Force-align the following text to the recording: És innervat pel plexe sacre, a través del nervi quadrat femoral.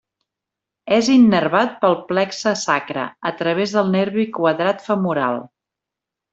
És 0.95 1.09
innervat 1.15 1.75
pel 1.83 1.97
plexe 2.07 2.55
sacre, 2.63 3.05
a 3.33 3.35
través 3.43 3.77
del 3.79 3.95
nervi 3.99 4.29
quadrat 4.41 4.83
femoral. 4.91 5.43